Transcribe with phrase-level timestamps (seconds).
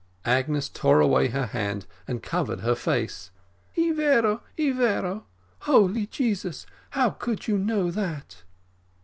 [0.25, 3.29] Agnes tore away her hand and covered her face.
[3.75, 5.27] "E vero, e vero;
[5.59, 6.65] Holy Jesus!
[6.89, 8.37] how could you know that?"